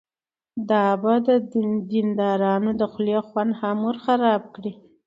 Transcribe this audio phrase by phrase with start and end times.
[0.69, 1.29] دا به د
[1.91, 4.73] دیندارانو د خولې خوند هم ورخراب کړي.